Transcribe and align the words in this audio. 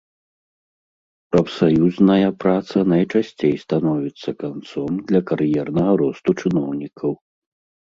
Прафсаюзная 1.35 2.29
праца 2.45 2.75
найчасцей 2.95 3.53
становіцца 3.65 4.29
канцом 4.43 4.91
для 5.13 5.21
кар'ернага 5.35 5.91
росту 6.05 6.31
чыноўнікаў. 6.41 7.11